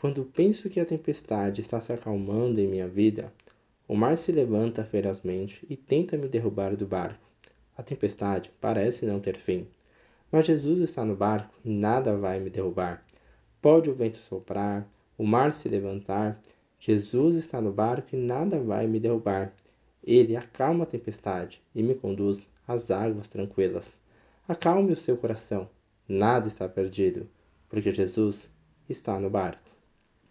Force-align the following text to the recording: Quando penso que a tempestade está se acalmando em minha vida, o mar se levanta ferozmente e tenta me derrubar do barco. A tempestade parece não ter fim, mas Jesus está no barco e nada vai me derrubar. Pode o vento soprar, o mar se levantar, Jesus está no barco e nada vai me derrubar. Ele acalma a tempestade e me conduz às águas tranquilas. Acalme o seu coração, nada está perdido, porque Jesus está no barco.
Quando 0.00 0.24
penso 0.24 0.70
que 0.70 0.78
a 0.78 0.86
tempestade 0.86 1.60
está 1.60 1.80
se 1.80 1.92
acalmando 1.92 2.60
em 2.60 2.68
minha 2.68 2.86
vida, 2.86 3.32
o 3.88 3.96
mar 3.96 4.16
se 4.16 4.30
levanta 4.30 4.84
ferozmente 4.84 5.66
e 5.68 5.76
tenta 5.76 6.16
me 6.16 6.28
derrubar 6.28 6.76
do 6.76 6.86
barco. 6.86 7.28
A 7.76 7.82
tempestade 7.82 8.52
parece 8.60 9.04
não 9.04 9.18
ter 9.18 9.36
fim, 9.36 9.66
mas 10.30 10.46
Jesus 10.46 10.78
está 10.82 11.04
no 11.04 11.16
barco 11.16 11.52
e 11.64 11.68
nada 11.68 12.16
vai 12.16 12.38
me 12.38 12.48
derrubar. 12.48 13.04
Pode 13.60 13.90
o 13.90 13.92
vento 13.92 14.18
soprar, 14.18 14.88
o 15.18 15.26
mar 15.26 15.52
se 15.52 15.68
levantar, 15.68 16.40
Jesus 16.78 17.34
está 17.34 17.60
no 17.60 17.72
barco 17.72 18.14
e 18.14 18.16
nada 18.16 18.60
vai 18.60 18.86
me 18.86 19.00
derrubar. 19.00 19.52
Ele 20.04 20.36
acalma 20.36 20.84
a 20.84 20.86
tempestade 20.86 21.60
e 21.74 21.82
me 21.82 21.96
conduz 21.96 22.46
às 22.68 22.92
águas 22.92 23.26
tranquilas. 23.26 23.98
Acalme 24.46 24.92
o 24.92 24.96
seu 24.96 25.16
coração, 25.16 25.68
nada 26.08 26.46
está 26.46 26.68
perdido, 26.68 27.28
porque 27.68 27.90
Jesus 27.90 28.48
está 28.88 29.18
no 29.18 29.28
barco. 29.28 29.77